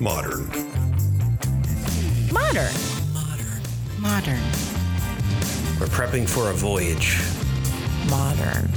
[0.00, 0.46] Modern.
[2.32, 2.72] Modern.
[3.12, 3.60] Modern.
[3.98, 4.40] Modern.
[5.80, 7.18] We're prepping for a voyage.
[8.08, 8.70] Modern.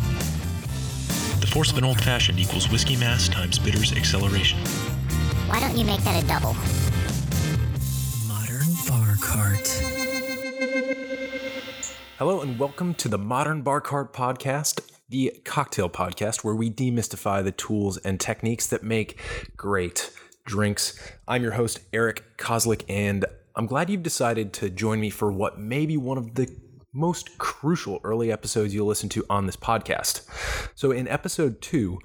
[1.40, 4.58] The force of an old fashioned equals whiskey mass times bitters acceleration.
[5.46, 6.56] Why don't you make that a double?
[8.28, 9.68] Modern Bar Cart.
[12.18, 17.44] Hello, and welcome to the Modern Bar Cart Podcast, the cocktail podcast where we demystify
[17.44, 19.20] the tools and techniques that make
[19.56, 20.10] great
[20.46, 21.00] drinks.
[21.28, 25.60] I'm your host, Eric Kozlik, and I'm glad you've decided to join me for what
[25.60, 26.50] may be one of the
[26.94, 30.26] most crucial early episodes you'll listen to on this podcast.
[30.76, 32.00] So, in episode two,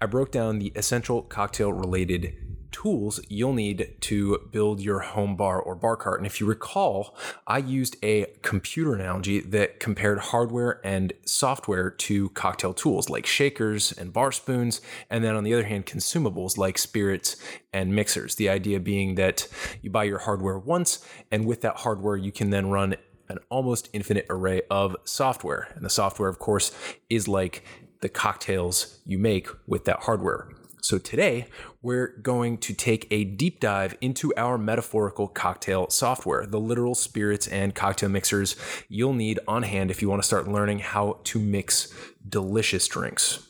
[0.00, 2.34] I broke down the essential cocktail related
[2.72, 6.18] tools you'll need to build your home bar or bar cart.
[6.18, 12.30] And if you recall, I used a computer analogy that compared hardware and software to
[12.30, 14.80] cocktail tools like shakers and bar spoons,
[15.10, 17.36] and then on the other hand, consumables like spirits
[17.72, 18.34] and mixers.
[18.34, 19.46] The idea being that
[19.82, 22.96] you buy your hardware once, and with that hardware, you can then run
[23.28, 25.68] an almost infinite array of software.
[25.74, 26.72] And the software, of course,
[27.08, 27.64] is like
[28.00, 30.48] the cocktails you make with that hardware.
[30.82, 31.46] So today,
[31.80, 37.46] we're going to take a deep dive into our metaphorical cocktail software, the literal spirits
[37.46, 38.56] and cocktail mixers
[38.88, 41.94] you'll need on hand if you want to start learning how to mix
[42.28, 43.46] delicious drinks.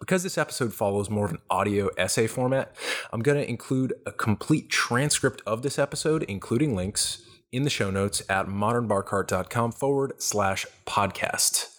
[0.00, 2.74] Because this episode follows more of an audio essay format,
[3.12, 7.92] I'm going to include a complete transcript of this episode, including links, in the show
[7.92, 11.77] notes at modernbarcart.com forward slash podcast.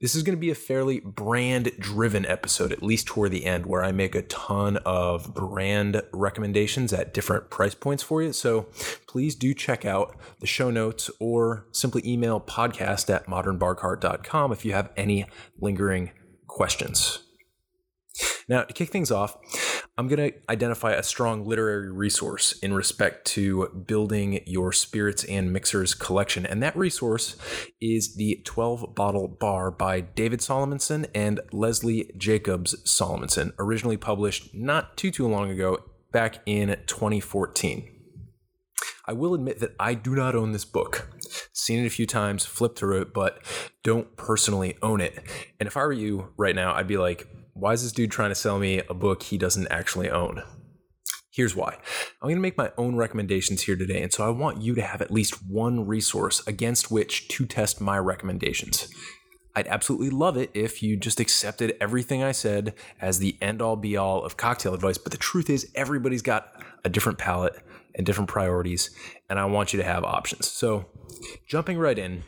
[0.00, 3.66] This is going to be a fairly brand driven episode, at least toward the end,
[3.66, 8.32] where I make a ton of brand recommendations at different price points for you.
[8.32, 8.68] So
[9.06, 14.72] please do check out the show notes or simply email podcast at modernbarcart.com if you
[14.72, 15.26] have any
[15.58, 16.10] lingering
[16.46, 17.23] questions.
[18.48, 19.36] Now, to kick things off,
[19.96, 25.52] I'm going to identify a strong literary resource in respect to building your spirits and
[25.52, 26.44] mixers collection.
[26.44, 27.36] And that resource
[27.80, 34.96] is the 12 Bottle Bar by David Solmonson and Lesley Jacobs Solmonson, originally published not
[34.96, 35.78] too, too long ago,
[36.12, 37.90] back in 2014.
[39.06, 41.08] I will admit that I do not own this book.
[41.52, 43.38] Seen it a few times, flipped through it, but
[43.82, 45.22] don't personally own it.
[45.60, 48.30] And if I were you right now, I'd be like, why is this dude trying
[48.30, 50.42] to sell me a book he doesn't actually own?
[51.32, 51.74] Here's why.
[52.20, 54.82] I'm going to make my own recommendations here today, and so I want you to
[54.82, 58.88] have at least one resource against which to test my recommendations.
[59.56, 63.76] I'd absolutely love it if you just accepted everything I said as the end all
[63.76, 66.52] be all of cocktail advice, but the truth is, everybody's got
[66.84, 67.56] a different palate
[67.94, 68.90] and different priorities,
[69.28, 70.50] and I want you to have options.
[70.50, 70.86] So,
[71.46, 72.24] jumping right in,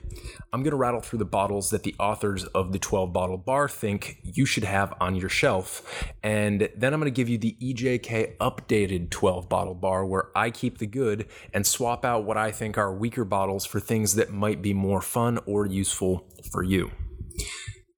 [0.53, 3.69] I'm going to rattle through the bottles that the authors of the 12 bottle bar
[3.69, 6.13] think you should have on your shelf.
[6.23, 10.51] And then I'm going to give you the EJK updated 12 bottle bar where I
[10.51, 14.31] keep the good and swap out what I think are weaker bottles for things that
[14.31, 16.91] might be more fun or useful for you.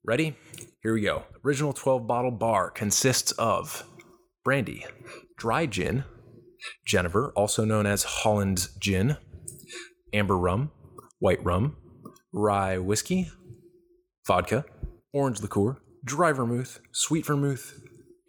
[0.05, 0.37] Ready?
[0.83, 1.25] Here we go.
[1.45, 3.85] Original 12 bottle bar consists of
[4.43, 4.87] brandy,
[5.37, 6.05] dry gin,
[6.87, 9.17] Genever, also known as Holland's gin,
[10.13, 10.71] amber rum,
[11.19, 11.77] white rum,
[12.33, 13.31] rye whiskey,
[14.27, 14.65] vodka,
[15.13, 17.81] orange liqueur, dry vermouth, sweet vermouth,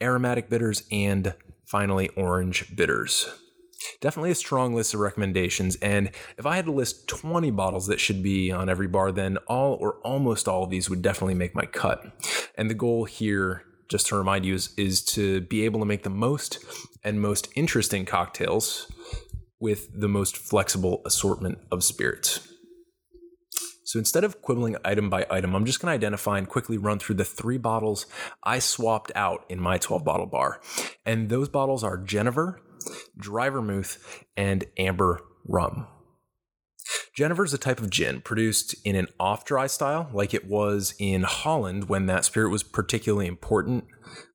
[0.01, 1.35] aromatic bitters, and
[1.65, 3.29] finally orange bitters.
[4.01, 7.99] Definitely a strong list of recommendations, and if I had to list 20 bottles that
[7.99, 11.55] should be on every bar, then all or almost all of these would definitely make
[11.55, 12.05] my cut.
[12.55, 16.03] And the goal here, just to remind you, is, is to be able to make
[16.03, 16.63] the most
[17.03, 18.91] and most interesting cocktails
[19.59, 22.47] with the most flexible assortment of spirits.
[23.83, 26.99] So instead of quibbling item by item, I'm just going to identify and quickly run
[26.99, 28.05] through the three bottles
[28.43, 30.61] I swapped out in my 12 bottle bar.
[31.07, 32.57] And those bottles are Genever,
[33.17, 35.87] Dry Vermouth, and Amber Rum.
[37.19, 40.93] Genever is a type of gin produced in an off dry style, like it was
[40.99, 43.83] in Holland when that spirit was particularly important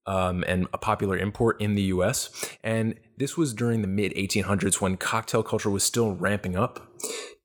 [0.06, 2.28] um, and a popular import in the US.
[2.62, 6.86] And this was during the mid 1800s when cocktail culture was still ramping up.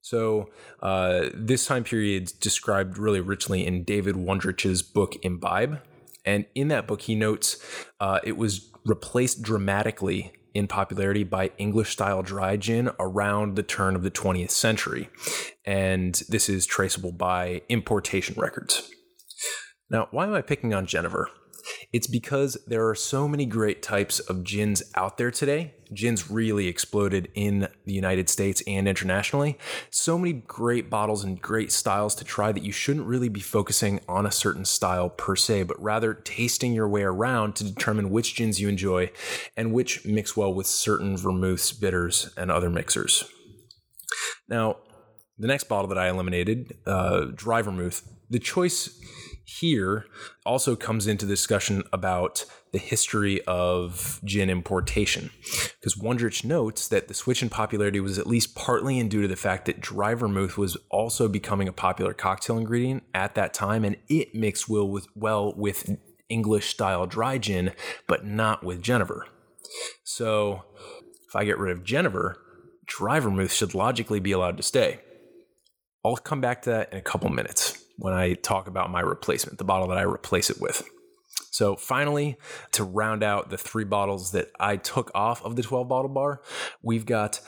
[0.01, 0.49] So,
[0.81, 5.79] uh, this time period described really richly in David Wondrich's book Imbibe.
[6.25, 7.63] And in that book, he notes
[8.01, 13.95] uh, it was replaced dramatically in popularity by English style dry gin around the turn
[13.95, 15.09] of the 20th century.
[15.65, 18.91] And this is traceable by importation records.
[19.89, 21.25] Now, why am I picking on Genever?
[21.91, 25.73] It's because there are so many great types of gins out there today.
[25.93, 29.57] Gins really exploded in the United States and internationally.
[29.89, 33.99] So many great bottles and great styles to try that you shouldn't really be focusing
[34.07, 38.35] on a certain style per se, but rather tasting your way around to determine which
[38.35, 39.11] gins you enjoy
[39.57, 43.23] and which mix well with certain vermouths, bitters, and other mixers.
[44.47, 44.77] Now,
[45.37, 48.99] the next bottle that I eliminated, uh, dry vermouth, the choice
[49.49, 50.05] here
[50.45, 55.31] also comes into discussion about the history of gin importation.
[55.79, 59.27] Because Wondrich notes that the switch in popularity was at least partly in due to
[59.27, 63.83] the fact that dry vermouth was also becoming a popular cocktail ingredient at that time,
[63.83, 65.97] and it mixed well with, well with
[66.29, 67.71] English style dry gin,
[68.07, 69.23] but not with Genever.
[70.03, 70.63] So
[71.27, 72.35] if I get rid of Genever,
[72.85, 74.99] dry vermouth should logically be allowed to stay.
[76.05, 79.57] I'll come back to that in a couple minutes when I talk about my replacement,
[79.57, 80.83] the bottle that I replace it with.
[81.51, 82.37] So, finally,
[82.71, 86.41] to round out the three bottles that I took off of the 12 bottle bar,
[86.81, 87.41] we've got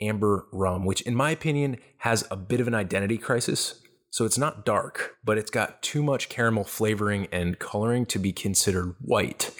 [0.00, 3.82] Amber Rum, which, in my opinion, has a bit of an identity crisis.
[4.10, 8.32] So, it's not dark, but it's got too much caramel flavoring and coloring to be
[8.32, 9.50] considered white.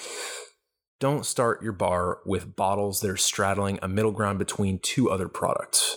[1.00, 5.28] Don't start your bar with bottles that are straddling a middle ground between two other
[5.28, 5.96] products.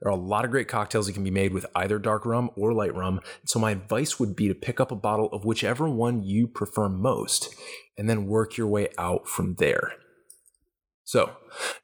[0.00, 2.50] There are a lot of great cocktails that can be made with either dark rum
[2.54, 3.20] or light rum.
[3.44, 6.88] So my advice would be to pick up a bottle of whichever one you prefer
[6.88, 7.54] most
[7.96, 9.94] and then work your way out from there.
[11.04, 11.36] So,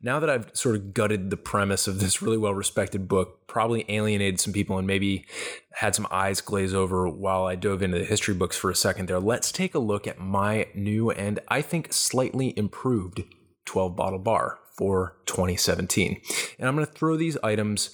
[0.03, 3.85] now that I've sort of gutted the premise of this really well respected book, probably
[3.89, 5.27] alienated some people and maybe
[5.75, 9.09] had some eyes glaze over while I dove into the history books for a second
[9.09, 13.23] there, let's take a look at my new and I think slightly improved
[13.65, 16.21] 12 bottle bar for 2017.
[16.59, 17.91] And I'm going to throw these items,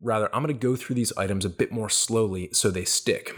[0.00, 3.36] rather, I'm going to go through these items a bit more slowly so they stick.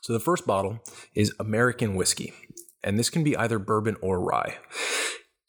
[0.00, 0.80] So the first bottle
[1.14, 2.32] is American whiskey,
[2.82, 4.56] and this can be either bourbon or rye.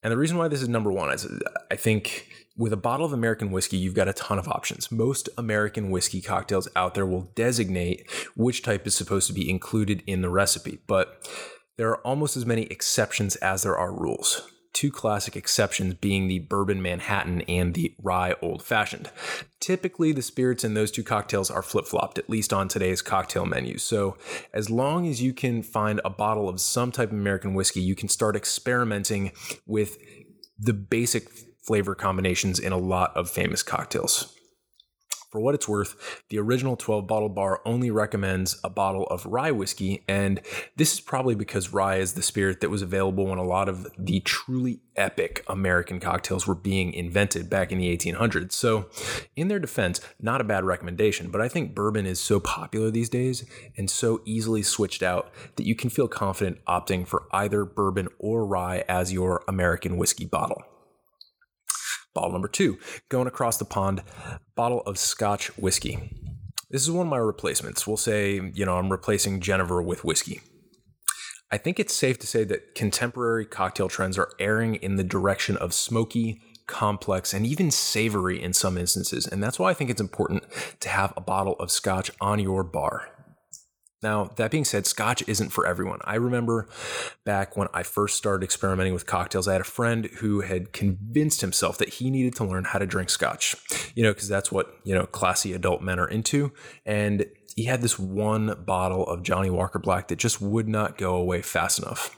[0.03, 1.27] And the reason why this is number one is
[1.71, 2.27] I think
[2.57, 4.91] with a bottle of American whiskey, you've got a ton of options.
[4.91, 10.03] Most American whiskey cocktails out there will designate which type is supposed to be included
[10.05, 11.25] in the recipe, but
[11.77, 14.41] there are almost as many exceptions as there are rules
[14.74, 19.10] two classic exceptions being the bourbon Manhattan and the rye old fashioned.
[19.60, 23.45] Typically, the spirits in those two cocktails are flip flopped, at least on today's cocktail
[23.45, 23.77] menu.
[23.77, 24.18] So,
[24.54, 27.95] as long as you can find a bottle of some type of American whiskey, you
[27.95, 29.31] can start experimenting
[29.66, 29.98] with
[30.57, 31.30] the basic
[31.63, 34.38] flavor combinations in a lot of famous cocktails.
[35.29, 39.51] For what it's worth, the original 12 bottle bar only recommends a bottle of rye
[39.51, 40.41] whiskey, and
[40.75, 43.87] this is probably because rye is the spirit that was available when a lot of
[43.95, 48.53] the truly epic American cocktails were being invented back in the 1800s.
[48.53, 48.89] So,
[49.35, 53.09] in their defense, not a bad recommendation, but I think bourbon is so popular these
[53.09, 53.45] days
[53.77, 58.47] and so easily switched out that you can feel confident opting for either bourbon or
[58.47, 60.63] rye as your American whiskey bottle.
[62.19, 62.77] Bottle number two,
[63.07, 64.04] going across the pond,
[64.54, 66.12] bottle of Scotch whiskey.
[66.69, 67.88] This is one of my replacements.
[67.88, 70.42] We'll say, you know, I'm replacing Genever with whiskey.
[71.50, 75.56] I think it's safe to say that contemporary cocktail trends are erring in the direction
[75.56, 79.25] of smoky, complex, and even savory in some instances.
[79.25, 80.44] And that's why I think it's important
[80.81, 83.07] to have a bottle of scotch on your bar.
[84.01, 85.99] Now, that being said, scotch isn't for everyone.
[86.05, 86.67] I remember
[87.25, 91.41] back when I first started experimenting with cocktails, I had a friend who had convinced
[91.41, 93.55] himself that he needed to learn how to drink scotch,
[93.95, 96.53] you know, because that's what, you know, classy adult men are into.
[96.85, 97.25] And
[97.55, 101.41] he had this one bottle of Johnnie Walker Black that just would not go away
[101.41, 102.15] fast enough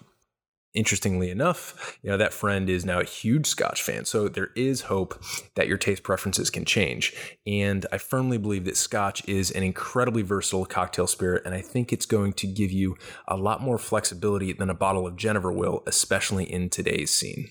[0.74, 4.06] interestingly enough, you know, that friend is now a huge Scotch fan.
[4.06, 5.22] So there is hope
[5.56, 7.14] that your taste preferences can change.
[7.46, 11.44] And I firmly believe that Scotch is an incredibly versatile cocktail spirit.
[11.46, 12.96] And I think it's going to give you
[13.28, 17.50] a lot more flexibility than a bottle of Genever will, especially in today's scene.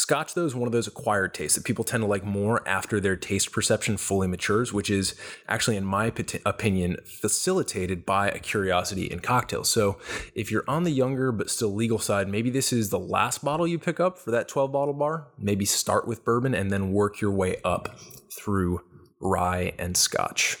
[0.00, 3.00] Scotch, though, is one of those acquired tastes that people tend to like more after
[3.00, 5.14] their taste perception fully matures, which is
[5.46, 6.10] actually, in my
[6.46, 9.68] opinion, facilitated by a curiosity in cocktails.
[9.68, 9.98] So,
[10.34, 13.66] if you're on the younger but still legal side, maybe this is the last bottle
[13.66, 15.28] you pick up for that 12 bottle bar.
[15.36, 17.94] Maybe start with bourbon and then work your way up
[18.34, 18.80] through
[19.20, 20.56] rye and scotch.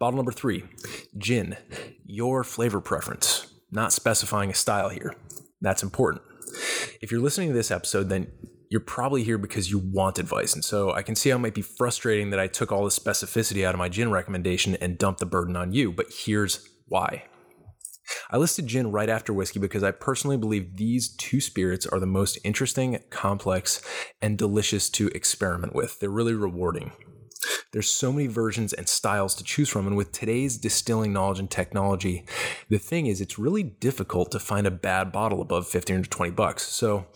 [0.00, 0.64] Bottle number three,
[1.16, 1.56] gin.
[2.04, 5.14] Your flavor preference, not specifying a style here.
[5.60, 6.24] That's important.
[7.00, 8.30] If you're listening to this episode, then
[8.70, 10.54] you're probably here because you want advice.
[10.54, 12.90] And so I can see how it might be frustrating that I took all the
[12.90, 15.92] specificity out of my gin recommendation and dumped the burden on you.
[15.92, 17.24] But here's why.
[18.30, 22.06] I listed gin right after whiskey because I personally believe these two spirits are the
[22.06, 23.82] most interesting, complex,
[24.22, 25.98] and delicious to experiment with.
[25.98, 26.92] They're really rewarding.
[27.72, 29.86] There's so many versions and styles to choose from.
[29.86, 32.24] And with today's distilling knowledge and technology,
[32.68, 36.32] the thing is, it's really difficult to find a bad bottle above 15 to 20
[36.32, 36.64] bucks.
[36.64, 37.06] So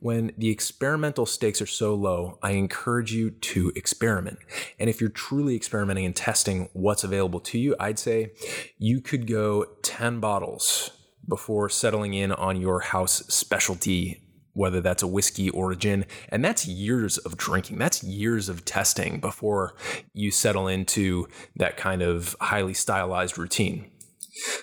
[0.00, 4.38] when the experimental stakes are so low, I encourage you to experiment.
[4.78, 8.32] And if you're truly experimenting and testing what's available to you, I'd say
[8.78, 10.90] you could go 10 bottles
[11.28, 14.22] before settling in on your house specialty
[14.60, 16.04] whether that's a whiskey or a gin.
[16.28, 17.78] And that's years of drinking.
[17.78, 19.74] That's years of testing before
[20.12, 21.26] you settle into
[21.56, 23.90] that kind of highly stylized routine.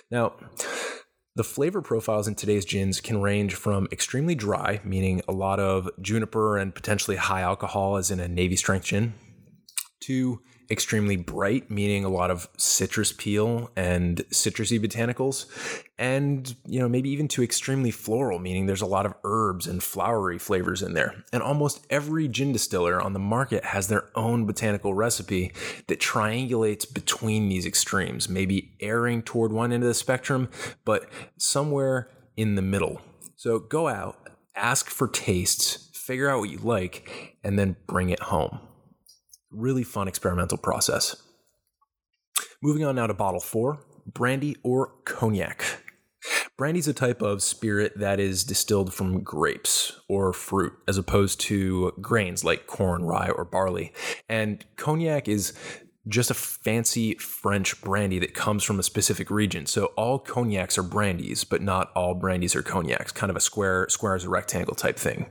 [0.08, 0.34] Now,
[1.34, 5.90] the flavor profiles in today's gins can range from extremely dry, meaning a lot of
[6.00, 9.14] juniper and potentially high alcohol, as in a Navy strength gin,
[10.04, 10.40] to
[10.70, 15.46] extremely bright, meaning a lot of citrus peel and citrusy botanicals,
[15.98, 19.82] and you know maybe even to extremely floral, meaning there's a lot of herbs and
[19.82, 21.24] flowery flavors in there.
[21.32, 25.52] And almost every gin distiller on the market has their own botanical recipe
[25.86, 30.48] that triangulates between these extremes, maybe erring toward one end of the spectrum,
[30.84, 31.08] but
[31.38, 33.00] somewhere in the middle.
[33.36, 38.20] So go out, ask for tastes, figure out what you like, and then bring it
[38.20, 38.60] home.
[39.50, 41.22] Really fun experimental process.
[42.62, 45.62] Moving on now to bottle four brandy or cognac.
[46.56, 51.40] Brandy is a type of spirit that is distilled from grapes or fruit as opposed
[51.42, 53.92] to grains like corn, rye, or barley.
[54.28, 55.52] And cognac is
[56.08, 59.66] just a fancy French brandy that comes from a specific region.
[59.66, 63.88] So all cognacs are brandies, but not all brandies are cognacs, kind of a square
[63.88, 65.26] square as a rectangle type thing.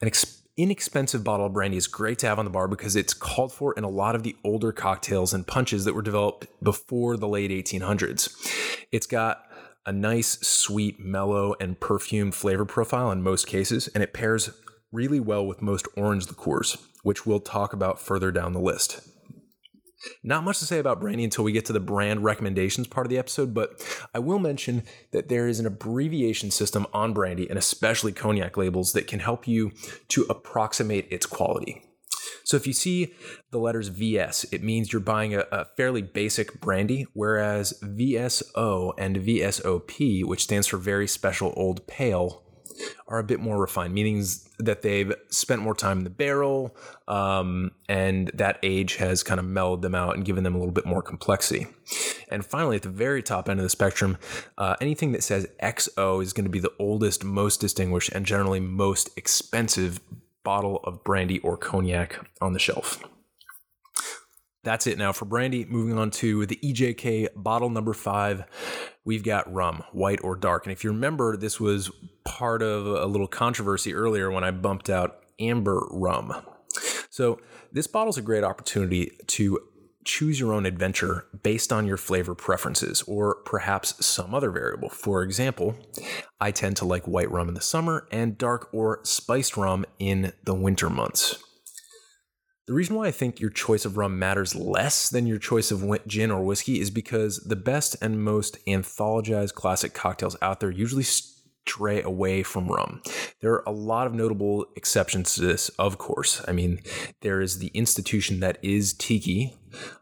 [0.00, 0.08] An
[0.56, 3.72] inexpensive bottle of brandy is great to have on the bar because it's called for
[3.74, 7.50] in a lot of the older cocktails and punches that were developed before the late
[7.50, 8.34] 1800s.
[8.92, 9.44] It's got
[9.86, 14.50] a nice, sweet, mellow, and perfumed flavor profile in most cases, and it pairs
[14.92, 19.00] really well with most orange liqueurs, which we'll talk about further down the list.
[20.22, 23.10] Not much to say about brandy until we get to the brand recommendations part of
[23.10, 23.82] the episode, but
[24.14, 28.92] I will mention that there is an abbreviation system on brandy and especially cognac labels
[28.92, 29.72] that can help you
[30.08, 31.82] to approximate its quality.
[32.44, 33.14] So if you see
[33.52, 39.16] the letters VS, it means you're buying a, a, fairly basic brandy, whereas VSO and
[39.16, 42.42] VSOP, which stands for very special old pale,
[43.08, 44.24] are a bit more refined, meaning
[44.58, 46.76] that they've spent more time in the barrel,
[47.08, 50.72] um, and that age has kind of mellowed them out and given them a little
[50.72, 51.66] bit more complexity.
[52.30, 54.18] And finally, at the very top end of the spectrum,
[54.58, 58.60] uh, anything that says XO is going to be the oldest, most distinguished, and generally
[58.60, 60.00] most expensive
[60.44, 63.02] bottle of brandy or cognac on the shelf.
[64.62, 65.64] That's it now for brandy.
[65.64, 68.44] Moving on to the EJK bottle number five.
[69.10, 70.66] We've got rum, white or dark.
[70.66, 71.90] And if you remember, this was
[72.22, 76.32] part of a little controversy earlier when I bumped out amber rum.
[77.10, 77.40] So,
[77.72, 79.58] this bottle is a great opportunity to
[80.04, 84.90] choose your own adventure based on your flavor preferences or perhaps some other variable.
[84.90, 85.74] For example,
[86.40, 90.34] I tend to like white rum in the summer and dark or spiced rum in
[90.44, 91.42] the winter months.
[92.70, 95.84] The reason why I think your choice of rum matters less than your choice of
[96.06, 101.02] gin or whiskey is because the best and most anthologized classic cocktails out there usually
[101.02, 103.02] stray away from rum.
[103.40, 106.44] There are a lot of notable exceptions to this, of course.
[106.46, 106.80] I mean,
[107.22, 109.56] there is the institution that is tiki,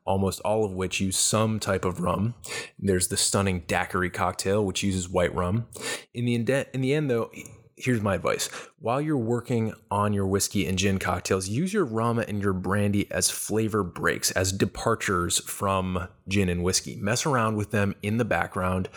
[0.04, 2.34] almost all of which use some type of rum.
[2.78, 5.68] There's the stunning daiquiri cocktail, which uses white rum.
[6.12, 7.30] In the, in the end, though,
[7.78, 8.48] here's my advice.
[8.80, 13.10] While you're working on your whiskey and gin cocktails use your rum and your brandy
[13.10, 16.96] as flavor breaks as departures from gin and whiskey.
[16.96, 18.88] Mess around with them in the background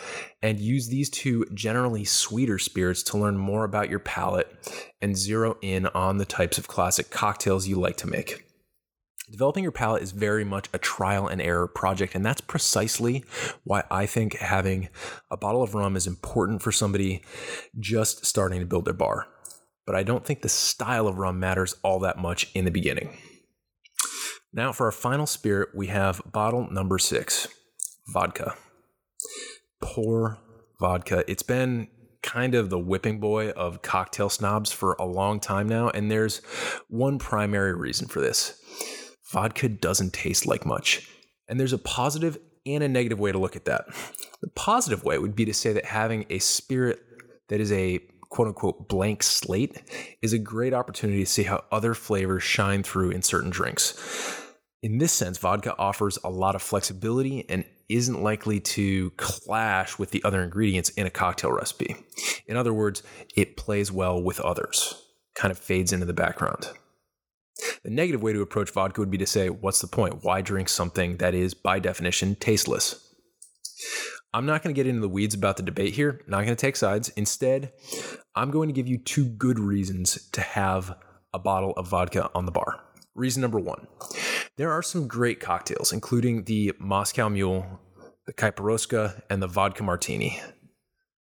[0.42, 4.48] and use these two generally sweeter spirits to learn more about your palate
[5.00, 8.51] and zero in on the types of classic cocktails you like to make
[9.32, 13.24] Developing your palate is very much a trial and error project, and that's precisely
[13.64, 14.90] why I think having
[15.30, 17.22] a bottle of rum is important for somebody
[17.80, 19.26] just starting to build their bar.
[19.86, 23.16] But I don't think the style of rum matters all that much in the beginning.
[24.52, 27.48] Now, for our final spirit, we have bottle number six
[28.08, 28.54] vodka.
[29.80, 30.40] Poor
[30.78, 31.24] vodka.
[31.26, 31.88] It's been
[32.22, 36.42] kind of the whipping boy of cocktail snobs for a long time now, and there's
[36.88, 38.61] one primary reason for this
[39.32, 41.08] vodka doesn't taste like much.
[41.48, 43.86] And there's a positive and a negative way to look at that.
[44.40, 47.02] The positive way would be to say that having a spirit
[47.48, 47.98] that is a
[48.30, 49.82] quote unquote blank slate
[50.22, 54.38] is a great opportunity to see how other flavors shine through in certain drinks.
[54.82, 60.10] In this sense, vodka offers a lot of flexibility and isn't likely to clash with
[60.10, 61.94] the other ingredients in a cocktail recipe.
[62.46, 63.02] In other words,
[63.36, 64.94] it plays well with others,
[65.34, 66.68] kind of fades into the background.
[67.84, 70.22] The negative way to approach vodka would be to say, what's the point?
[70.22, 73.12] Why drink something that is, by definition, tasteless?
[74.32, 76.56] I'm not going to get into the weeds about the debate here, not going to
[76.56, 77.08] take sides.
[77.10, 77.72] Instead,
[78.34, 80.96] I'm going to give you two good reasons to have
[81.34, 82.80] a bottle of vodka on the bar.
[83.14, 83.86] Reason number one
[84.56, 87.80] there are some great cocktails, including the Moscow Mule,
[88.26, 90.40] the Caipiroska, and the Vodka Martini.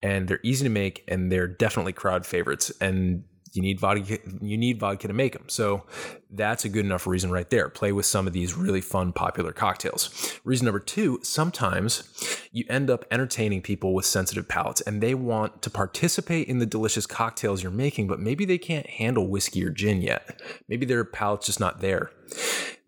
[0.02, 2.72] And they're easy to make, and they're definitely crowd favorites.
[2.80, 5.84] And you need vodka you need vodka to make them so
[6.32, 7.68] that's a good enough reason right there.
[7.68, 10.40] Play with some of these really fun popular cocktails.
[10.44, 12.04] Reason number two sometimes
[12.50, 16.66] you end up entertaining people with sensitive palates and they want to participate in the
[16.66, 20.40] delicious cocktails you're making but maybe they can't handle whiskey or gin yet.
[20.68, 22.10] Maybe their palate's just not there.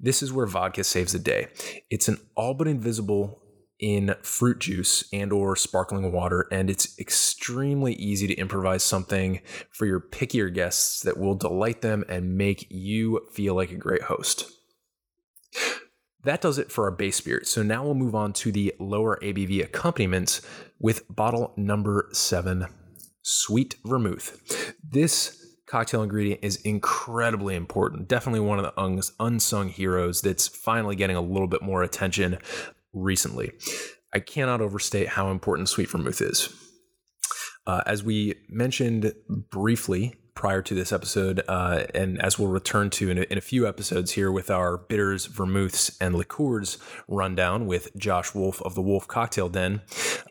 [0.00, 1.49] This is where vodka saves the day.
[1.90, 3.42] It's an all but invisible
[3.80, 9.40] in fruit juice and or sparkling water and it's extremely easy to improvise something
[9.70, 14.02] for your pickier guests that will delight them and make you feel like a great
[14.02, 14.50] host.
[16.22, 17.46] That does it for our base spirit.
[17.46, 20.40] So now we'll move on to the lower ABV accompaniments
[20.78, 22.66] with bottle number 7,
[23.22, 24.74] sweet vermouth.
[24.82, 28.08] This cocktail ingredient is incredibly important.
[28.08, 32.38] Definitely one of the unsung heroes that's finally getting a little bit more attention
[32.94, 33.52] recently.
[34.12, 36.48] I cannot overstate how important sweet vermouth is.
[37.66, 39.12] Uh, as we mentioned
[39.50, 43.40] briefly prior to this episode, uh, and as we'll return to in a, in a,
[43.40, 46.76] few episodes here with our bitters, vermouths, and liqueurs
[47.08, 49.80] rundown with Josh Wolf of the Wolf Cocktail Den,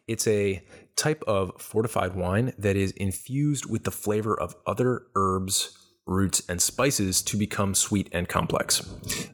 [0.08, 0.63] it's a
[0.96, 6.62] type of fortified wine that is infused with the flavor of other herbs roots, and
[6.62, 8.86] spices to become sweet and complex.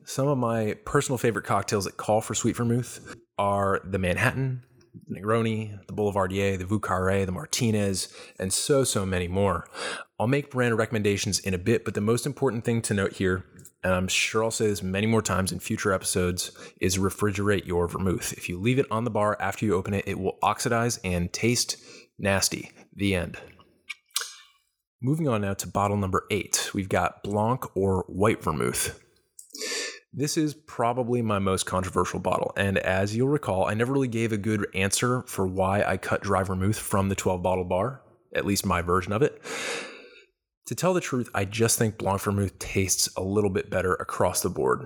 [0.06, 4.64] Some of my personal favorite cocktails that call for sweet vermouth are the Manhattan,
[5.08, 9.68] the Negroni, the Boulevardier, the Vieux Carré, the Martinez, and so, so many more.
[10.20, 13.46] I'll make brand recommendations in a bit, but the most important thing to note here,
[13.84, 17.88] and I'm sure I'll say this many more times in future episodes, is refrigerate your
[17.88, 18.34] vermouth.
[18.34, 21.32] If you leave it on the bar after you open it, it will oxidize and
[21.32, 21.78] taste
[22.18, 22.72] nasty.
[22.94, 23.38] The end.
[25.02, 29.02] Moving on now to bottle number eight, we've got Blanc or White Vermouth.
[30.12, 34.34] This is probably my most controversial bottle, and as you'll recall, I never really gave
[34.34, 38.02] a good answer for why I cut dry vermouth from the 12 bottle bar,
[38.36, 39.42] at least my version of it.
[40.66, 44.42] To tell the truth, I just think Blanc Vermouth tastes a little bit better across
[44.42, 44.86] the board.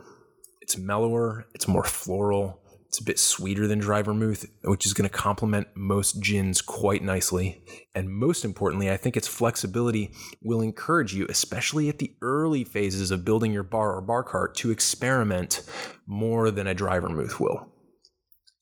[0.61, 2.61] It's mellower, it's more floral,
[2.93, 7.03] it's a bit sweeter than dry vermouth, which is going to complement most gins quite
[7.03, 7.65] nicely.
[7.95, 13.09] And most importantly, I think its flexibility will encourage you, especially at the early phases
[13.09, 15.67] of building your bar or bar cart, to experiment
[16.05, 17.67] more than a dry vermouth will.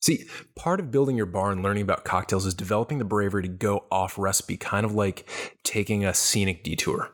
[0.00, 0.24] See,
[0.56, 3.84] part of building your bar and learning about cocktails is developing the bravery to go
[3.90, 5.28] off recipe, kind of like
[5.62, 7.10] taking a scenic detour,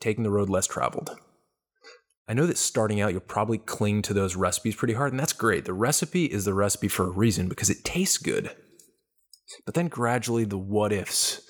[0.00, 1.14] taking the road less traveled.
[2.26, 5.32] I know that starting out, you'll probably cling to those recipes pretty hard, and that's
[5.34, 5.66] great.
[5.66, 8.50] The recipe is the recipe for a reason because it tastes good.
[9.66, 11.42] But then gradually the what ifs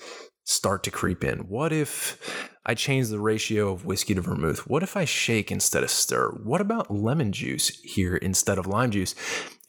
[0.43, 1.39] start to creep in.
[1.47, 4.67] What if I change the ratio of whiskey to vermouth?
[4.67, 6.29] What if I shake instead of stir?
[6.43, 9.15] What about lemon juice here instead of lime juice?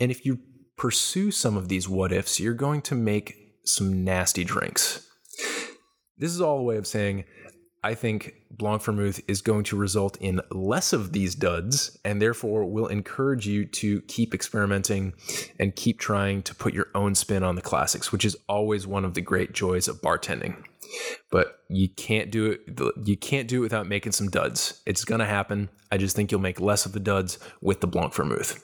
[0.01, 0.41] And if you
[0.77, 5.07] pursue some of these what ifs, you're going to make some nasty drinks.
[6.19, 7.25] This is all a way of saying
[7.87, 12.65] I think Blanc Vermouth is going to result in less of these duds and therefore
[12.67, 15.13] will encourage you to keep experimenting
[15.61, 19.05] and keep trying to put your own spin on the classics, which is always one
[19.05, 20.65] of the great joys of bartending.
[21.31, 24.83] But you can't do it you can't do it without making some duds.
[24.85, 25.69] It's going to happen.
[25.93, 28.61] I just think you'll make less of the duds with the Blanc Vermouth.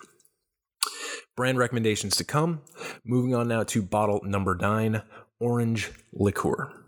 [1.37, 2.63] Brand recommendations to come.
[3.05, 5.01] Moving on now to bottle number 9,
[5.39, 6.82] orange liqueur.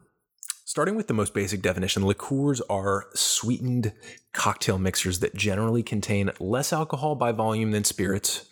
[0.66, 3.92] Starting with the most basic definition, liqueurs are sweetened
[4.32, 8.48] cocktail mixers that generally contain less alcohol by volume than spirits,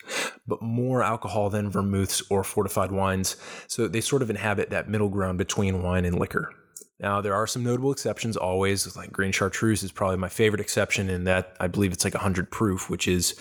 [0.47, 3.37] but more alcohol than vermouths or fortified wines.
[3.67, 6.53] So they sort of inhabit that middle ground between wine and liquor.
[7.01, 11.09] Now, there are some notable exceptions always, like green chartreuse is probably my favorite exception
[11.09, 13.35] in that I believe it's like 100 proof, which is,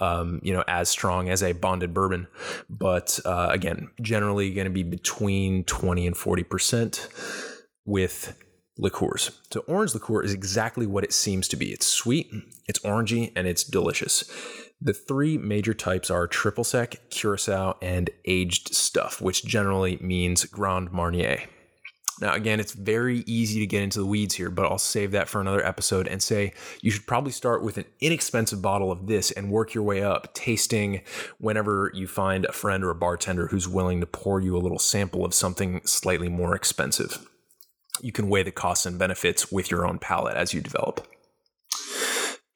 [0.00, 2.28] um, you know, as strong as a bonded bourbon.
[2.68, 7.54] But uh, again, generally going to be between 20 and 40%
[7.88, 8.36] with
[8.76, 9.30] liqueurs.
[9.50, 11.72] So orange liqueur is exactly what it seems to be.
[11.72, 12.30] It's sweet,
[12.68, 14.30] it's orangey, and it's delicious.
[14.80, 20.92] The three major types are triple sec, curacao, and aged stuff, which generally means Grand
[20.92, 21.44] Marnier.
[22.20, 25.28] Now, again, it's very easy to get into the weeds here, but I'll save that
[25.28, 29.30] for another episode and say you should probably start with an inexpensive bottle of this
[29.30, 31.02] and work your way up, tasting
[31.38, 34.80] whenever you find a friend or a bartender who's willing to pour you a little
[34.80, 37.24] sample of something slightly more expensive
[38.02, 41.06] you can weigh the costs and benefits with your own palate as you develop.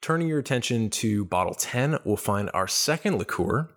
[0.01, 3.69] Turning your attention to bottle 10, we'll find our second liqueur,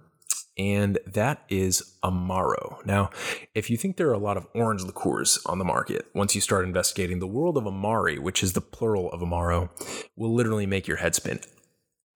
[0.59, 2.85] and that is Amaro.
[2.85, 3.11] Now,
[3.55, 6.41] if you think there are a lot of orange liqueurs on the market, once you
[6.41, 9.69] start investigating, the world of Amari, which is the plural of Amaro,
[10.17, 11.41] will literally make your head spin.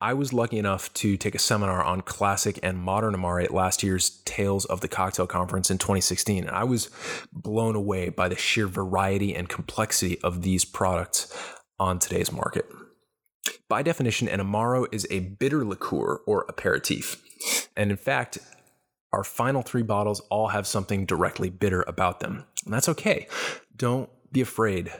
[0.02, 3.82] I was lucky enough to take a seminar on classic and modern Amari at last
[3.82, 6.44] year's Tales of the Cocktail Conference in 2016.
[6.44, 6.88] And I was
[7.32, 11.30] blown away by the sheer variety and complexity of these products
[11.78, 12.64] on today's market.
[13.68, 17.22] By definition, an Amaro is a bitter liqueur or aperitif.
[17.76, 18.38] And in fact,
[19.12, 22.46] our final three bottles all have something directly bitter about them.
[22.64, 23.26] And that's okay.
[23.76, 24.92] Don't be afraid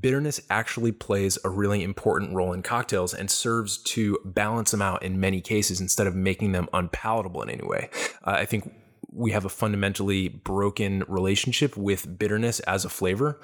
[0.00, 5.02] bitterness actually plays a really important role in cocktails and serves to balance them out
[5.02, 7.88] in many cases instead of making them unpalatable in any way.
[8.24, 8.72] Uh, I think
[9.12, 13.40] we have a fundamentally broken relationship with bitterness as a flavor.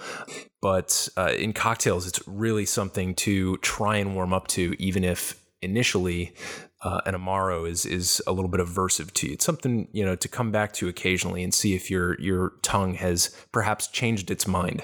[0.61, 5.41] But uh, in cocktails, it's really something to try and warm up to, even if
[5.63, 6.35] initially
[6.83, 9.35] uh, an amaro is is a little bit aversive to you.
[9.35, 12.95] It's something you know to come back to occasionally and see if your your tongue
[12.95, 14.83] has perhaps changed its mind.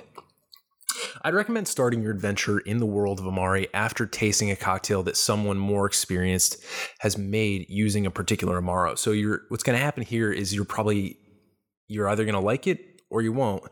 [1.22, 5.16] I'd recommend starting your adventure in the world of Amari after tasting a cocktail that
[5.16, 6.62] someone more experienced
[7.00, 8.98] has made using a particular Amaro.
[8.98, 11.18] So you're what's going to happen here is you're probably
[11.88, 13.62] you're either going to like it or you won't.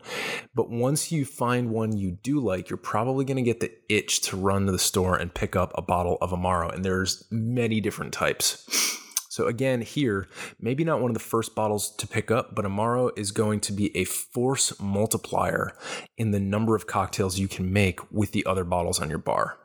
[0.53, 4.21] But once you find one you do like, you're probably going to get the itch
[4.21, 7.81] to run to the store and pick up a bottle of Amaro and there's many
[7.81, 9.01] different types.
[9.35, 10.29] So again, here,
[10.61, 13.73] maybe not one of the first bottles to pick up, but Amaro is going to
[13.73, 15.73] be a force multiplier
[16.17, 19.57] in the number of cocktails you can make with the other bottles on your bar.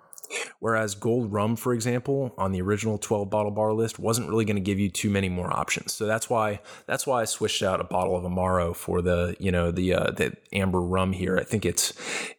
[0.59, 4.57] Whereas Gold Rum, for example, on the original 12 bottle bar list, wasn't really going
[4.57, 5.93] to give you too many more options.
[5.93, 9.53] So that's why that's why I switched out a bottle of Amaro for the you
[9.53, 11.39] know the uh, the amber rum here.
[11.39, 11.93] I think it's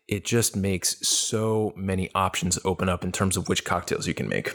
[0.09, 4.27] it just makes so many options open up in terms of which cocktails you can
[4.27, 4.53] make.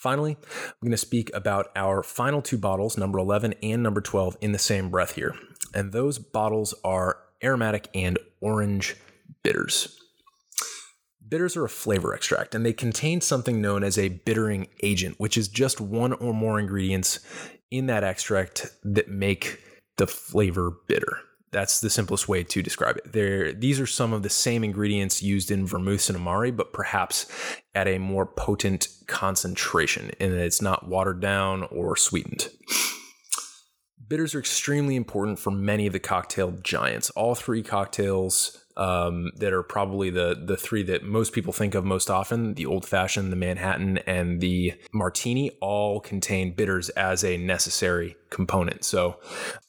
[0.00, 4.38] Finally, I'm going to speak about our final two bottles, number 11 and number 12,
[4.40, 5.34] in the same breath here.
[5.74, 8.96] And those bottles are aromatic and orange
[9.42, 10.00] bitters.
[11.28, 15.36] Bitters are a flavor extract, and they contain something known as a bittering agent, which
[15.36, 17.20] is just one or more ingredients
[17.70, 19.62] in that extract that make
[19.98, 21.18] the flavor bitter.
[21.52, 23.12] That's the simplest way to describe it.
[23.12, 27.26] There, these are some of the same ingredients used in vermouth and amari, but perhaps
[27.74, 32.48] at a more potent concentration, that it's not watered down or sweetened.
[34.06, 37.10] Bitters are extremely important for many of the cocktail giants.
[37.10, 41.84] All three cocktails um, that are probably the the three that most people think of
[41.84, 45.50] most often: the old fashioned, the Manhattan, and the martini.
[45.60, 48.84] All contain bitters as a necessary component.
[48.84, 49.20] So,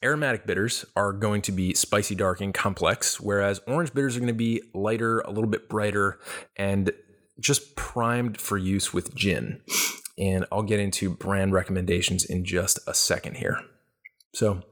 [0.02, 4.28] aromatic bitters are going to be spicy, dark, and complex, whereas orange bitters are going
[4.28, 6.18] to be lighter, a little bit brighter,
[6.56, 6.90] and
[7.38, 9.60] just primed for use with gin.
[10.16, 13.60] And I'll get into brand recommendations in just a second here.
[14.34, 14.62] So,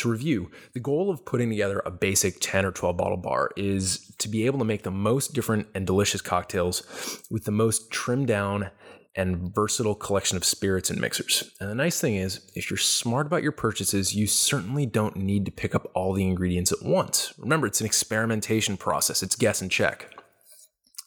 [0.00, 4.12] to review, the goal of putting together a basic 10 or 12 bottle bar is
[4.18, 6.82] to be able to make the most different and delicious cocktails
[7.30, 8.70] with the most trimmed down
[9.16, 11.50] and versatile collection of spirits and mixers.
[11.60, 15.44] And the nice thing is, if you're smart about your purchases, you certainly don't need
[15.46, 17.34] to pick up all the ingredients at once.
[17.38, 20.08] Remember, it's an experimentation process, it's guess and check.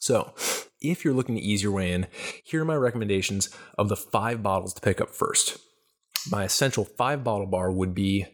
[0.00, 0.34] So,
[0.82, 2.06] if you're looking to ease your way in,
[2.44, 5.58] here are my recommendations of the five bottles to pick up first.
[6.30, 8.26] My essential five bottle bar would be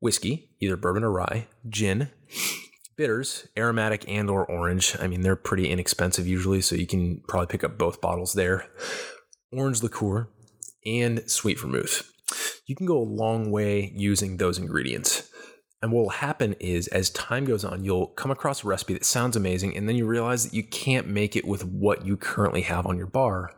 [0.00, 2.10] whiskey, either bourbon or rye, gin,
[2.96, 4.96] bitters, aromatic and or orange.
[5.00, 8.66] I mean, they're pretty inexpensive usually, so you can probably pick up both bottles there.
[9.52, 10.28] Orange liqueur
[10.84, 12.12] and sweet vermouth.
[12.66, 15.30] You can go a long way using those ingredients.
[15.82, 19.04] And what will happen is, as time goes on, you'll come across a recipe that
[19.04, 22.62] sounds amazing, and then you realize that you can't make it with what you currently
[22.62, 23.52] have on your bar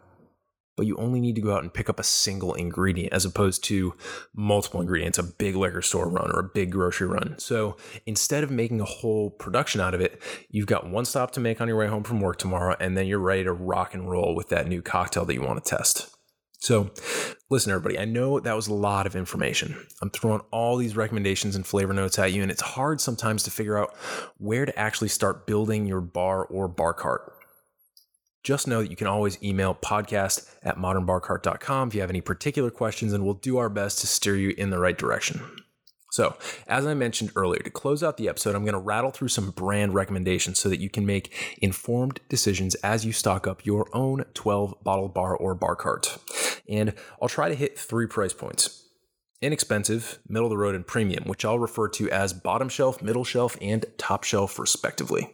[0.78, 3.64] but you only need to go out and pick up a single ingredient as opposed
[3.64, 3.94] to
[4.32, 7.34] multiple ingredients, a big liquor store run or a big grocery run.
[7.36, 11.40] So instead of making a whole production out of it, you've got one stop to
[11.40, 14.08] make on your way home from work tomorrow, and then you're ready to rock and
[14.08, 16.14] roll with that new cocktail that you want to test.
[16.60, 16.90] So,
[17.50, 19.76] listen, everybody, I know that was a lot of information.
[20.00, 23.50] I'm throwing all these recommendations and flavor notes at you, and it's hard sometimes to
[23.50, 23.96] figure out
[24.38, 27.32] where to actually start building your bar or bar cart
[28.42, 32.70] just know that you can always email podcast at modernbarcart.com if you have any particular
[32.70, 35.40] questions, and we'll do our best to steer you in the right direction.
[36.10, 39.28] So, as I mentioned earlier, to close out the episode, I'm going to rattle through
[39.28, 43.88] some brand recommendations so that you can make informed decisions as you stock up your
[43.92, 46.16] own 12 bottle bar or bar cart.
[46.68, 48.84] And I'll try to hit three price points
[49.40, 53.24] inexpensive, middle of the road, and premium, which I'll refer to as bottom shelf, middle
[53.24, 55.32] shelf, and top shelf, respectively.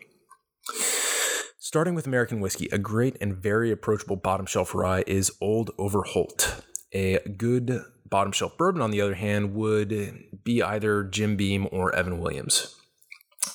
[1.64, 6.60] Starting with American whiskey, a great and very approachable bottom shelf rye is Old Overholt.
[6.92, 11.94] A good bottom shelf bourbon, on the other hand, would be either Jim Beam or
[11.94, 12.76] Evan Williams.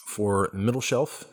[0.08, 1.26] For middle shelf,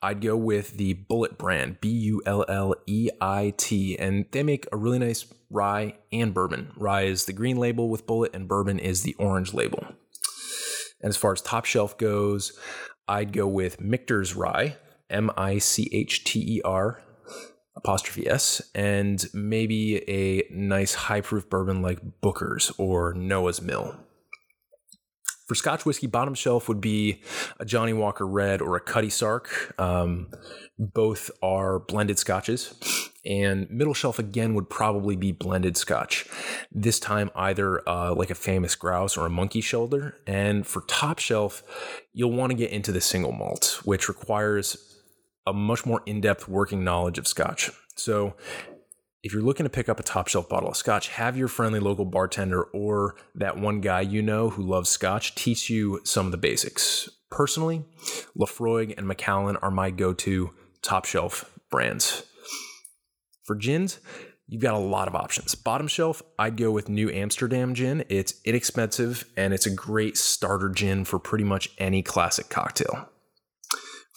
[0.00, 4.44] I'd go with the Bulleit brand, B U L L E I T, and they
[4.44, 6.70] make a really nice rye and bourbon.
[6.76, 9.84] Rye is the green label with Bulleit, and bourbon is the orange label.
[11.00, 12.56] And as far as top shelf goes,
[13.08, 14.76] I'd go with Michter's Rye,
[15.10, 17.02] M I C H T E R
[17.76, 23.96] apostrophe S, and maybe a nice high proof bourbon like Booker's or Noah's Mill.
[25.46, 27.22] For Scotch whiskey, bottom shelf would be
[27.58, 29.74] a Johnnie Walker Red or a Cutty Sark.
[29.80, 30.28] Um,
[30.78, 32.72] both are blended scotches.
[33.24, 36.24] And middle shelf again would probably be blended scotch.
[36.70, 40.14] This time, either uh, like a famous grouse or a monkey shoulder.
[40.24, 41.64] And for top shelf,
[42.12, 44.89] you'll want to get into the single malt, which requires
[45.50, 47.70] a much more in depth working knowledge of scotch.
[47.96, 48.34] So,
[49.22, 51.80] if you're looking to pick up a top shelf bottle of scotch, have your friendly
[51.80, 56.32] local bartender or that one guy you know who loves scotch teach you some of
[56.32, 57.10] the basics.
[57.30, 57.84] Personally,
[58.36, 62.24] Laphroaig and Macallan are my go to top shelf brands.
[63.44, 64.00] For gins,
[64.48, 65.54] you've got a lot of options.
[65.54, 68.04] Bottom shelf, I'd go with New Amsterdam gin.
[68.08, 73.08] It's inexpensive and it's a great starter gin for pretty much any classic cocktail.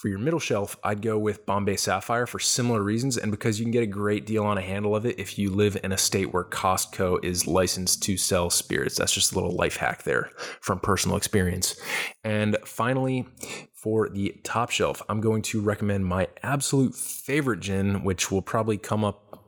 [0.03, 3.63] For your middle shelf, I'd go with Bombay Sapphire for similar reasons and because you
[3.63, 5.97] can get a great deal on a handle of it if you live in a
[5.97, 8.97] state where Costco is licensed to sell spirits.
[8.97, 11.79] That's just a little life hack there from personal experience.
[12.21, 13.25] And finally,
[13.71, 18.77] for the top shelf, I'm going to recommend my absolute favorite gin, which will probably
[18.77, 19.41] come up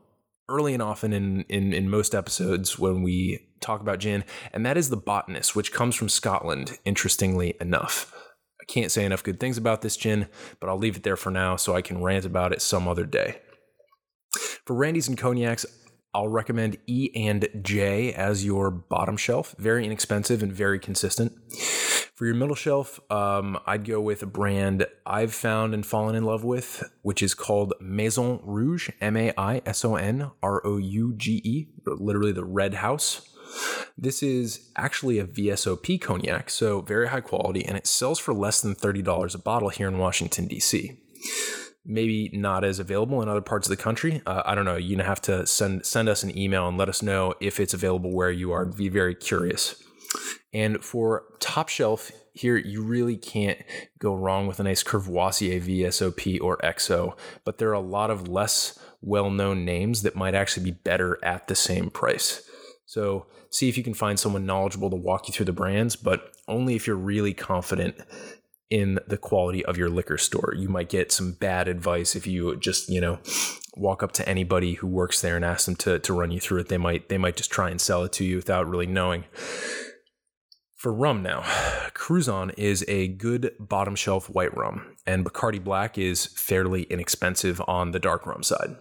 [0.47, 4.77] early and often in, in, in most episodes when we talk about gin, and that
[4.77, 8.14] is the Botanist, which comes from Scotland, interestingly enough.
[8.65, 10.27] I can't say enough good things about this gin,
[10.59, 13.05] but I'll leave it there for now so I can rant about it some other
[13.05, 13.39] day.
[14.65, 15.67] For Randy's and cognacs,
[16.15, 19.53] I'll recommend E and J as your bottom shelf.
[19.59, 21.33] Very inexpensive and very consistent.
[22.15, 26.23] For your middle shelf, um, I'd go with a brand I've found and fallen in
[26.23, 30.77] love with, which is called Maison Rouge, M A I S O N R O
[30.77, 33.29] U G E, literally the red house.
[33.97, 38.61] This is actually a VSOP cognac, so very high quality, and it sells for less
[38.61, 40.99] than $30 a bottle here in Washington, D.C.
[41.85, 44.21] Maybe not as available in other parts of the country.
[44.25, 44.75] Uh, I don't know.
[44.75, 47.75] You're gonna have to send send us an email and let us know if it's
[47.75, 48.65] available where you are.
[48.65, 49.81] Be very curious.
[50.51, 53.59] And for top shelf here, you really can't
[53.99, 58.27] go wrong with a nice Courvoisier VSOP or XO, but there are a lot of
[58.27, 62.41] less well known names that might actually be better at the same price.
[62.85, 66.33] So see if you can find someone knowledgeable to walk you through the brands, but
[66.45, 67.95] only if you're really confident
[68.69, 70.53] in the quality of your liquor store.
[70.57, 73.19] You might get some bad advice if you just, you know,
[73.77, 76.61] walk up to anybody who works there and ask them to, to run you through
[76.61, 76.67] it.
[76.67, 79.23] They might they might just try and sell it to you without really knowing.
[80.75, 81.41] For rum now,
[81.93, 87.91] Cruzan is a good bottom shelf white rum, and Bacardi Black is fairly inexpensive on
[87.91, 88.75] the dark rum side.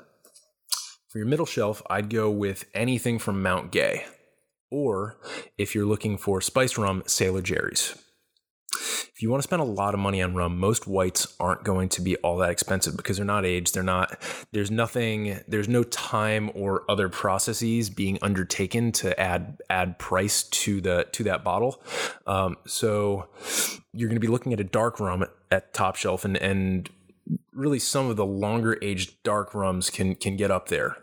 [1.09, 4.05] For your middle shelf, I'd go with anything from Mount Gay.
[4.71, 5.19] Or
[5.57, 7.95] if you're looking for spiced rum, Sailor Jerry's.
[9.15, 11.89] If you want to spend a lot of money on rum, most whites aren't going
[11.91, 13.73] to be all that expensive because they're not aged.
[13.73, 20.01] They're not, there's nothing, there's no time or other processes being undertaken to add, add
[20.01, 21.81] price to the, to that bottle.
[22.27, 23.29] Um, so
[23.93, 26.91] you're going to be looking at a dark rum at, at top shelf and, and
[27.53, 30.97] really some of the longer aged dark rums can can get up there.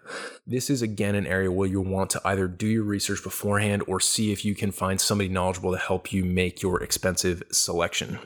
[0.46, 4.00] This is again an area where you'll want to either do your research beforehand or
[4.00, 8.20] see if you can find somebody knowledgeable to help you make your expensive selection.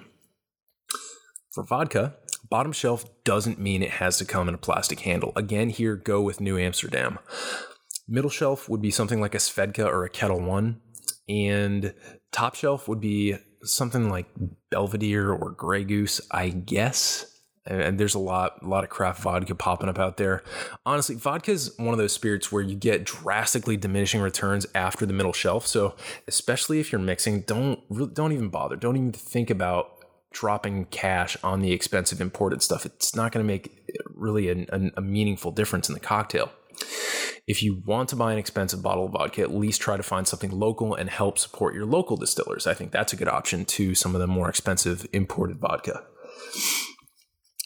[1.52, 2.16] For vodka,
[2.50, 5.32] bottom shelf doesn't mean it has to come in a plastic handle.
[5.36, 7.20] Again, here go with New Amsterdam.
[8.08, 10.82] Middle shelf would be something like a Svedka or a Ketel One,
[11.28, 11.94] and
[12.32, 14.28] top shelf would be something like
[14.70, 17.35] Belvedere or Grey Goose, I guess
[17.68, 20.44] and there's a lot a lot of craft vodka popping up out there.
[20.86, 25.14] Honestly vodka is one of those spirits where you get drastically diminishing returns after the
[25.14, 25.66] middle shelf.
[25.66, 25.96] So
[26.28, 28.76] especially if you're mixing don't don't even bother.
[28.76, 29.92] Don't even think about
[30.32, 32.86] dropping cash on the expensive imported stuff.
[32.86, 36.52] It's not going to make really a, meaningful difference in the cocktail.
[37.48, 40.28] If you want to buy an expensive bottle of vodka, at least try to find
[40.28, 42.68] something local and help support your local distillers.
[42.68, 46.04] I think that's a good option to some of the more expensive imported vodka.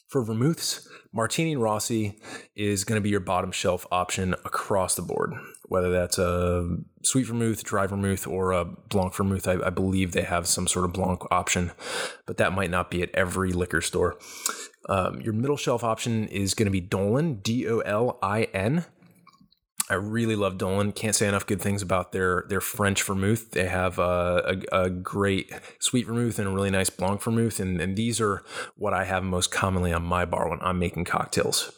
[0.09, 2.19] For vermouths, Martini Rossi
[2.55, 7.27] is going to be your bottom shelf option across the board, whether that's a sweet
[7.27, 9.47] vermouth, dry vermouth, or a blanc vermouth.
[9.47, 11.73] I, I believe they have some sort of blanc option,
[12.25, 14.17] but that might not be at every liquor store.
[14.87, 18.85] Um, your middle shelf option is going to be Dolin, D O L I N.
[19.89, 20.93] I really love Dolin.
[20.93, 23.51] Can't say enough good things about their their French vermouth.
[23.51, 27.81] They have a, a, a great sweet vermouth and a really nice blanc vermouth, and,
[27.81, 28.43] and these are
[28.75, 31.71] what I have most commonly on my bar when I'm making cocktails.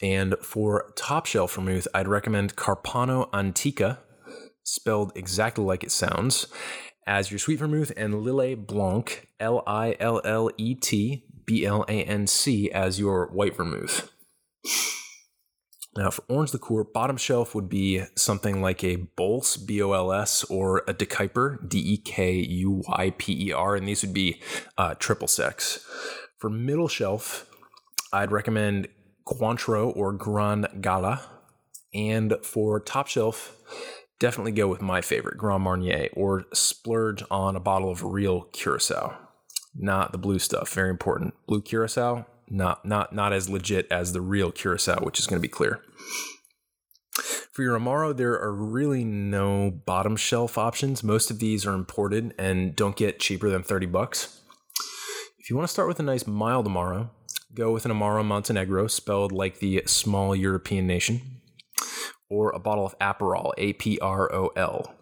[0.00, 3.98] And for top shelf vermouth, I'd recommend Carpano Antica,
[4.62, 6.46] spelled exactly like it sounds,
[7.06, 11.84] as your sweet vermouth, and Lillet Blanc, L I L L E T B L
[11.88, 14.10] A N C, as your white vermouth.
[15.96, 20.12] Now, for orange liqueur, bottom shelf would be something like a Bols, B O L
[20.12, 24.02] S, or a De Kuyper, D E K U Y P E R, and these
[24.02, 24.40] would be
[24.78, 25.60] uh, triple sec.
[26.38, 27.50] For middle shelf,
[28.12, 28.88] I'd recommend
[29.26, 31.22] Cointreau or Grand Gala.
[31.92, 33.56] And for top shelf,
[34.20, 39.18] definitely go with my favorite, Grand Marnier, or splurge on a bottle of real Curacao.
[39.74, 41.34] Not the blue stuff, very important.
[41.46, 45.42] Blue Curacao, not not not as legit as the real Curacao, which is going to
[45.42, 45.80] be clear.
[47.52, 51.02] For your Amaro, there are really no bottom shelf options.
[51.02, 54.40] Most of these are imported and don't get cheaper than 30 bucks.
[55.38, 57.10] If you want to start with a nice mild Amaro,
[57.54, 61.40] go with an Amaro Montenegro, spelled like the small European nation,
[62.30, 64.94] or a bottle of Aperol, A P R O L.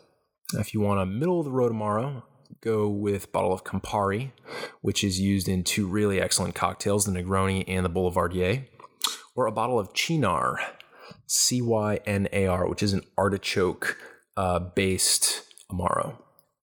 [0.54, 2.22] If you want a middle of the road Amaro,
[2.60, 4.32] go with bottle of Campari,
[4.80, 8.66] which is used in two really excellent cocktails, the Negroni and the Boulevardier,
[9.34, 10.56] or a bottle of Cynar,
[11.26, 13.96] C Y N A R, which is an artichoke
[14.36, 16.16] uh, based Amaro.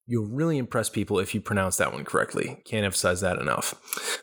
[0.06, 2.62] You'll really impress people if you pronounce that one correctly.
[2.64, 3.74] Can't emphasize that enough.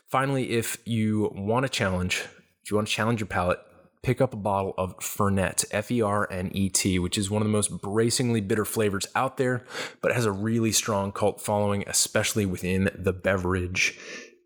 [0.08, 2.24] Finally, if you want a challenge,
[2.62, 3.58] if you want to challenge your palate,
[4.04, 7.42] pick up a bottle of Fernet, F E R N E T, which is one
[7.42, 9.64] of the most bracingly bitter flavors out there,
[10.00, 13.98] but has a really strong cult following, especially within the beverage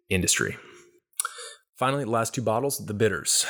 [0.09, 0.57] industry.
[1.77, 3.45] Finally, last two bottles, the bitters.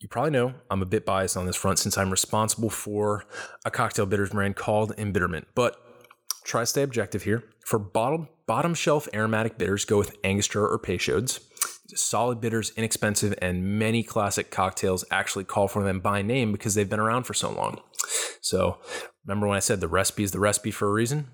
[0.00, 3.24] You probably know I'm a bit biased on this front since I'm responsible for
[3.64, 5.76] a cocktail bitters brand called Embitterment, but
[6.44, 7.44] try to stay objective here.
[7.64, 11.40] For bottom, bottom shelf aromatic bitters, go with Angostura or Peychaud's.
[11.88, 16.88] Solid bitters, inexpensive, and many classic cocktails actually call for them by name because they've
[16.88, 17.80] been around for so long.
[18.40, 18.78] So
[19.26, 21.28] remember when I said the recipe is the recipe for a reason?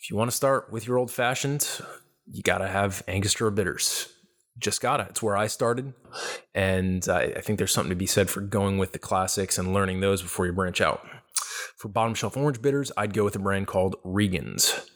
[0.00, 1.66] If you want to start with your old fashioned,
[2.26, 4.12] you got to have Angostura bitters.
[4.58, 5.04] Just gotta.
[5.04, 5.94] It's where I started.
[6.54, 9.72] And I, I think there's something to be said for going with the classics and
[9.72, 11.06] learning those before you branch out.
[11.76, 14.90] For bottom shelf orange bitters, I'd go with a brand called Regan's.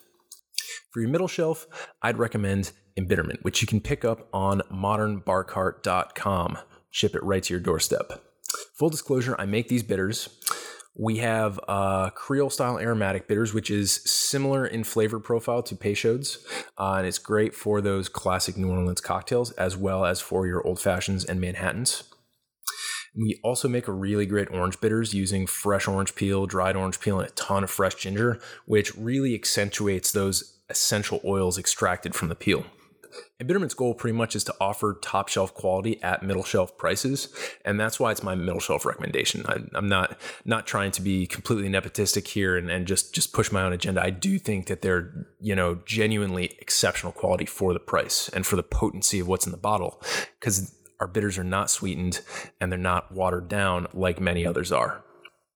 [0.92, 1.66] For your middle shelf,
[2.02, 6.58] I'd recommend Embitterment, which you can pick up on modernbarcart.com.
[6.90, 8.22] Ship it right to your doorstep.
[8.74, 10.28] Full disclosure, I make these bitters.
[10.94, 16.44] We have uh, Creole style aromatic bitters, which is similar in flavor profile to Peychaud's,
[16.76, 20.66] uh, and it's great for those classic New Orleans cocktails as well as for your
[20.66, 22.04] old fashions and Manhattans.
[23.14, 27.20] We also make a really great orange bitters using fresh orange peel, dried orange peel,
[27.20, 32.34] and a ton of fresh ginger, which really accentuates those essential oils extracted from the
[32.34, 32.64] peel.
[33.40, 37.28] Embitterment's goal pretty much is to offer top shelf quality at middle shelf prices,
[37.64, 39.44] and that's why it's my middle shelf recommendation.
[39.46, 43.52] I, am not not trying to be completely nepotistic here and, and just just push
[43.52, 44.02] my own agenda.
[44.02, 48.56] I do think that they're you know genuinely exceptional quality for the price and for
[48.56, 50.00] the potency of what's in the bottle,
[50.40, 52.20] because our bitters are not sweetened
[52.60, 55.02] and they're not watered down like many others are.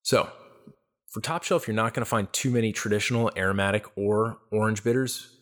[0.03, 0.29] So,
[1.09, 5.36] for top shelf, you're not going to find too many traditional aromatic or orange bitters.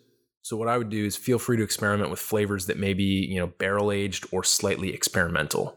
[0.44, 3.26] So what I would do is feel free to experiment with flavors that may be,
[3.26, 5.74] you know, barrel aged or slightly experimental.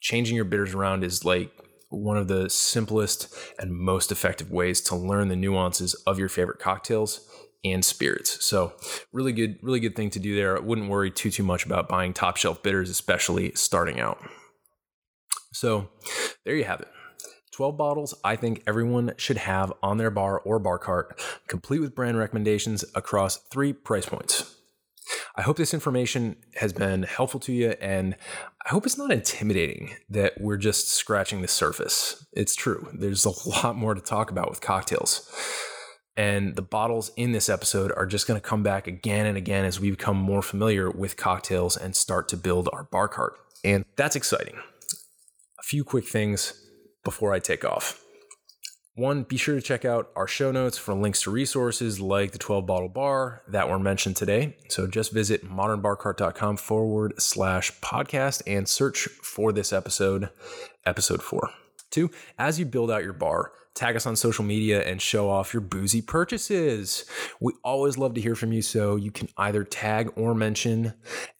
[0.00, 1.52] Changing your bitters around is like
[1.90, 6.58] one of the simplest and most effective ways to learn the nuances of your favorite
[6.58, 7.28] cocktails
[7.66, 8.42] and spirits.
[8.46, 8.72] So
[9.12, 10.56] really good, really good thing to do there.
[10.56, 14.18] I wouldn't worry too too much about buying top shelf bitters, especially starting out.
[15.52, 15.90] So
[16.46, 16.88] there you have it.
[17.52, 21.94] 12 bottles I think everyone should have on their bar or bar cart, complete with
[21.94, 24.56] brand recommendations across three price points.
[25.36, 28.16] I hope this information has been helpful to you, and
[28.64, 32.26] I hope it's not intimidating that we're just scratching the surface.
[32.32, 35.30] It's true, there's a lot more to talk about with cocktails.
[36.16, 39.64] And the bottles in this episode are just going to come back again and again
[39.64, 43.34] as we become more familiar with cocktails and start to build our bar cart.
[43.64, 44.56] And that's exciting.
[45.58, 46.61] A few quick things
[47.04, 48.02] before I take off.
[48.94, 52.38] One, be sure to check out our show notes for links to resources like the
[52.38, 54.54] 12 bottle bar that were mentioned today.
[54.68, 60.28] So just visit modernbarcart.com forward slash podcast and search for this episode,
[60.84, 61.48] episode four.
[61.90, 65.54] Two, as you build out your bar, tag us on social media and show off
[65.54, 67.06] your boozy purchases.
[67.40, 70.92] We always love to hear from you, so you can either tag or mention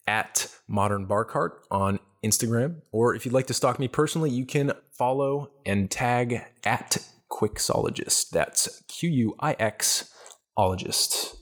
[0.07, 4.45] at Modern Bar Cart on Instagram, or if you'd like to stalk me personally, you
[4.45, 6.97] can follow and tag at
[7.31, 8.29] Quixologist.
[8.29, 10.09] That's Q U I X
[10.57, 11.35] ologist.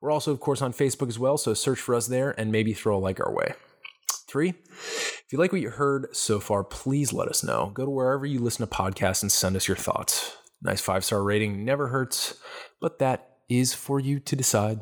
[0.00, 2.72] We're also, of course, on Facebook as well, so search for us there and maybe
[2.72, 3.54] throw a like our way.
[4.28, 7.70] Three, if you like what you heard so far, please let us know.
[7.72, 10.36] Go to wherever you listen to podcasts and send us your thoughts.
[10.62, 12.36] Nice five star rating never hurts,
[12.80, 14.80] but that is for you to decide.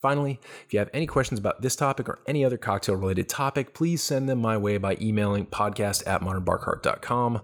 [0.00, 3.74] Finally, if you have any questions about this topic or any other cocktail related topic,
[3.74, 7.40] please send them my way by emailing podcast at modernbarcart.com.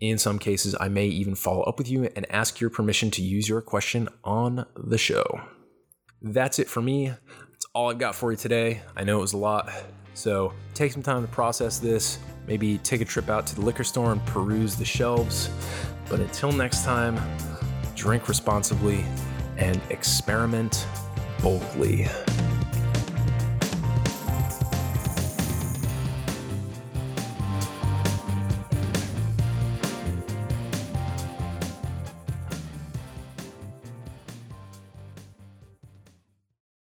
[0.00, 3.22] In some cases, I may even follow up with you and ask your permission to
[3.22, 5.40] use your question on the show.
[6.20, 7.08] That's it for me.
[7.08, 8.82] That's all I've got for you today.
[8.94, 9.70] I know it was a lot,
[10.12, 12.18] so take some time to process this.
[12.46, 15.48] Maybe take a trip out to the liquor store and peruse the shelves.
[16.10, 17.18] But until next time,
[17.94, 19.06] drink responsibly
[19.56, 20.86] and experiment
[21.44, 22.08] Hopefully.